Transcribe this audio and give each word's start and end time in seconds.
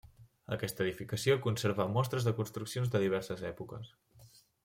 Aquesta 0.53 0.81
edificació 0.85 1.35
conserva 1.43 1.87
mostres 1.99 2.27
de 2.29 2.35
construccions 2.41 2.91
de 2.95 3.05
diverses 3.05 3.45
èpoques. 3.53 3.93